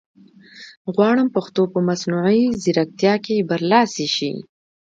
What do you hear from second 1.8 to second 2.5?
مصنوعي